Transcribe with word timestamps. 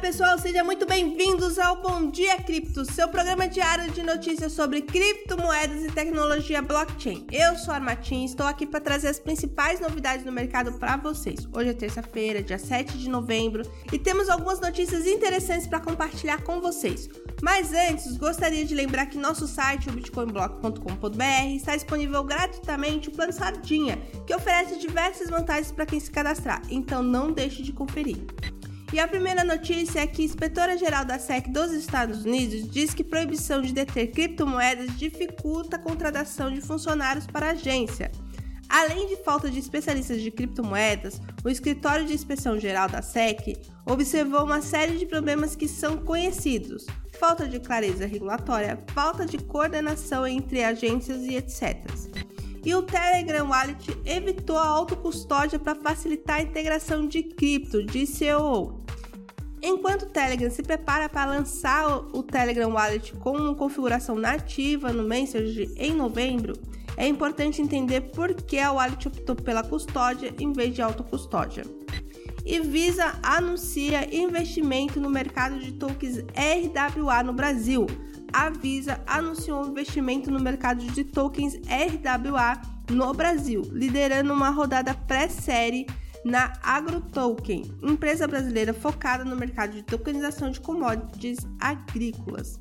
pessoal, 0.00 0.38
sejam 0.38 0.64
muito 0.64 0.86
bem-vindos 0.86 1.58
ao 1.58 1.82
Bom 1.82 2.08
Dia 2.08 2.36
Cripto, 2.36 2.84
seu 2.84 3.08
programa 3.08 3.48
diário 3.48 3.90
de 3.90 4.00
notícias 4.00 4.52
sobre 4.52 4.80
criptomoedas 4.80 5.82
e 5.82 5.90
tecnologia 5.90 6.62
blockchain. 6.62 7.26
Eu 7.32 7.56
sou 7.56 7.74
a 7.74 7.78
Armatim 7.78 8.22
e 8.22 8.24
estou 8.26 8.46
aqui 8.46 8.64
para 8.64 8.80
trazer 8.80 9.08
as 9.08 9.18
principais 9.18 9.80
novidades 9.80 10.24
no 10.24 10.30
mercado 10.30 10.72
para 10.74 10.96
vocês. 10.96 11.48
Hoje 11.52 11.70
é 11.70 11.72
terça-feira, 11.72 12.40
dia 12.40 12.58
7 12.58 12.96
de 12.96 13.08
novembro, 13.08 13.62
e 13.92 13.98
temos 13.98 14.28
algumas 14.28 14.60
notícias 14.60 15.04
interessantes 15.04 15.66
para 15.66 15.80
compartilhar 15.80 16.44
com 16.44 16.60
vocês. 16.60 17.08
Mas 17.42 17.72
antes, 17.72 18.16
gostaria 18.16 18.64
de 18.64 18.76
lembrar 18.76 19.06
que 19.06 19.18
nosso 19.18 19.48
site, 19.48 19.88
o 19.88 19.92
bitcoinblock.com.br, 19.92 21.56
está 21.56 21.74
disponível 21.74 22.22
gratuitamente 22.22 23.08
o 23.08 23.12
Plano 23.12 23.32
Sardinha, 23.32 23.96
que 24.24 24.34
oferece 24.34 24.78
diversas 24.78 25.28
vantagens 25.28 25.72
para 25.72 25.86
quem 25.86 25.98
se 25.98 26.10
cadastrar, 26.10 26.62
então 26.70 27.02
não 27.02 27.32
deixe 27.32 27.64
de 27.64 27.72
conferir. 27.72 28.18
E 28.90 28.98
a 28.98 29.06
primeira 29.06 29.44
notícia 29.44 30.00
é 30.00 30.06
que 30.06 30.22
a 30.22 30.24
inspetora-geral 30.24 31.04
da 31.04 31.18
SEC 31.18 31.48
dos 31.50 31.72
Estados 31.72 32.24
Unidos 32.24 32.70
diz 32.70 32.94
que 32.94 33.04
proibição 33.04 33.60
de 33.60 33.72
deter 33.72 34.10
criptomoedas 34.10 34.96
dificulta 34.96 35.76
a 35.76 35.78
contratação 35.78 36.50
de 36.50 36.62
funcionários 36.62 37.26
para 37.26 37.48
a 37.48 37.50
agência. 37.50 38.10
Além 38.66 39.06
de 39.06 39.16
falta 39.16 39.50
de 39.50 39.58
especialistas 39.58 40.20
de 40.22 40.30
criptomoedas, 40.30 41.20
o 41.44 41.48
Escritório 41.48 42.06
de 42.06 42.14
Inspeção 42.14 42.58
Geral 42.58 42.88
da 42.88 43.02
SEC 43.02 43.58
observou 43.86 44.44
uma 44.44 44.62
série 44.62 44.96
de 44.96 45.06
problemas 45.06 45.54
que 45.54 45.68
são 45.68 45.98
conhecidos: 45.98 46.86
falta 47.18 47.46
de 47.46 47.60
clareza 47.60 48.06
regulatória, 48.06 48.78
falta 48.94 49.26
de 49.26 49.38
coordenação 49.38 50.26
entre 50.26 50.64
agências 50.64 51.22
e 51.24 51.36
etc. 51.36 51.76
E 52.64 52.74
o 52.74 52.82
Telegram 52.82 53.48
Wallet 53.48 53.96
evitou 54.04 54.58
a 54.58 54.66
autocustódia 54.66 55.58
para 55.58 55.74
facilitar 55.74 56.38
a 56.38 56.42
integração 56.42 57.06
de 57.06 57.22
cripto, 57.22 57.82
disse 57.82 58.32
o 58.34 58.78
Enquanto 59.60 60.02
o 60.02 60.06
Telegram 60.06 60.50
se 60.50 60.62
prepara 60.62 61.08
para 61.08 61.32
lançar 61.32 61.88
o 61.88 62.22
Telegram 62.22 62.70
Wallet 62.70 63.12
com 63.14 63.32
uma 63.32 63.54
configuração 63.54 64.14
nativa 64.14 64.92
no 64.92 65.02
Messenger 65.02 65.68
em 65.76 65.92
novembro, 65.92 66.54
é 66.96 67.06
importante 67.06 67.60
entender 67.60 68.02
por 68.12 68.34
que 68.34 68.58
a 68.58 68.72
Wallet 68.72 69.08
optou 69.08 69.36
pela 69.36 69.62
custódia 69.62 70.32
em 70.38 70.52
vez 70.52 70.74
de 70.74 70.82
autocustódia. 70.82 71.64
E 72.44 72.60
Visa 72.60 73.18
anuncia 73.22 74.14
investimento 74.14 75.00
no 75.00 75.10
mercado 75.10 75.58
de 75.58 75.72
tokens 75.72 76.18
RWA 76.18 77.22
no 77.22 77.32
Brasil. 77.32 77.86
A 78.32 78.50
Visa 78.50 79.00
anunciou 79.06 79.66
investimento 79.66 80.30
no 80.30 80.40
mercado 80.40 80.84
de 80.84 81.04
tokens 81.04 81.54
RWA 81.66 82.60
no 82.90 83.12
Brasil, 83.14 83.62
liderando 83.72 84.32
uma 84.32 84.50
rodada 84.50 84.94
pré-série 84.94 85.86
na 86.24 86.52
AgroToken, 86.62 87.62
empresa 87.82 88.26
brasileira 88.26 88.74
focada 88.74 89.24
no 89.24 89.36
mercado 89.36 89.72
de 89.72 89.82
tokenização 89.82 90.50
de 90.50 90.60
commodities 90.60 91.38
agrícolas. 91.60 92.58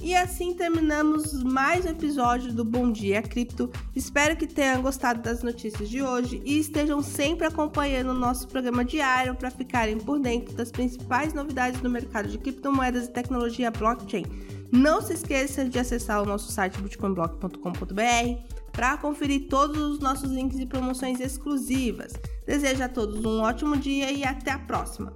E 0.00 0.14
assim 0.14 0.52
terminamos 0.52 1.42
mais 1.42 1.86
um 1.86 1.88
episódio 1.88 2.52
do 2.52 2.62
Bom 2.62 2.92
Dia 2.92 3.22
Cripto. 3.22 3.70
Espero 3.96 4.36
que 4.36 4.46
tenham 4.46 4.82
gostado 4.82 5.22
das 5.22 5.42
notícias 5.42 5.88
de 5.88 6.02
hoje 6.02 6.42
e 6.44 6.58
estejam 6.58 7.02
sempre 7.02 7.46
acompanhando 7.46 8.10
o 8.10 8.14
nosso 8.14 8.46
programa 8.48 8.84
diário 8.84 9.34
para 9.34 9.50
ficarem 9.50 9.96
por 9.96 10.18
dentro 10.18 10.54
das 10.54 10.70
principais 10.70 11.32
novidades 11.32 11.80
do 11.80 11.88
mercado 11.88 12.28
de 12.28 12.36
criptomoedas 12.36 13.06
e 13.06 13.12
tecnologia 13.12 13.70
blockchain. 13.70 14.26
Não 14.74 15.00
se 15.00 15.12
esqueça 15.12 15.64
de 15.64 15.78
acessar 15.78 16.20
o 16.20 16.26
nosso 16.26 16.50
site 16.50 16.82
bitcoinblock.com.br 16.82 18.54
para 18.72 18.96
conferir 18.96 19.46
todos 19.48 19.80
os 19.80 20.00
nossos 20.00 20.32
links 20.32 20.58
e 20.58 20.66
promoções 20.66 21.20
exclusivas. 21.20 22.12
Desejo 22.44 22.82
a 22.82 22.88
todos 22.88 23.24
um 23.24 23.40
ótimo 23.40 23.76
dia 23.76 24.10
e 24.10 24.24
até 24.24 24.50
a 24.50 24.58
próxima! 24.58 25.14